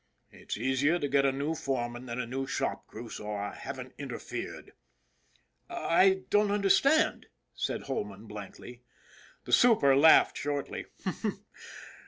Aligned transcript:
It's 0.31 0.57
easier 0.57 0.97
to 0.97 1.07
get 1.07 1.27
a 1.27 1.31
new 1.31 1.53
foreman 1.53 2.07
than 2.07 2.19
a 2.19 2.25
new 2.25 2.47
shop 2.47 2.87
crew, 2.87 3.07
so 3.07 3.35
I 3.35 3.53
haven't 3.53 3.93
in 3.99 4.09
terfered."" 4.09 4.71
I 5.69 6.23
don't 6.31 6.49
understand," 6.49 7.27
said 7.53 7.83
Holman 7.83 8.25
blankly. 8.25 8.81
The 9.45 9.53
super 9.53 9.95
laughed 9.95 10.39
shortly. 10.39 10.87